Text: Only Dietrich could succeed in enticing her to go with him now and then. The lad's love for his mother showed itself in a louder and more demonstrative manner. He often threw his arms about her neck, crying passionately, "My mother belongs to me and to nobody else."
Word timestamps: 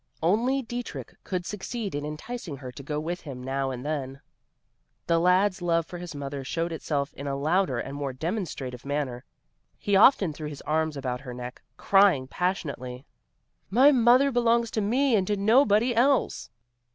Only 0.23 0.63
Dietrich 0.63 1.13
could 1.23 1.45
succeed 1.45 1.93
in 1.93 2.03
enticing 2.07 2.57
her 2.57 2.71
to 2.71 2.81
go 2.81 2.99
with 2.99 3.21
him 3.21 3.43
now 3.43 3.69
and 3.69 3.85
then. 3.85 4.19
The 5.05 5.19
lad's 5.19 5.61
love 5.61 5.85
for 5.85 5.99
his 5.99 6.15
mother 6.15 6.43
showed 6.43 6.71
itself 6.71 7.13
in 7.13 7.27
a 7.27 7.35
louder 7.35 7.77
and 7.77 7.95
more 7.95 8.11
demonstrative 8.11 8.83
manner. 8.83 9.25
He 9.77 9.95
often 9.95 10.33
threw 10.33 10.47
his 10.49 10.61
arms 10.63 10.97
about 10.97 11.21
her 11.21 11.35
neck, 11.35 11.61
crying 11.77 12.27
passionately, 12.27 13.05
"My 13.69 13.91
mother 13.91 14.31
belongs 14.31 14.71
to 14.71 14.81
me 14.81 15.15
and 15.15 15.27
to 15.27 15.37
nobody 15.37 15.95
else." 15.95 16.49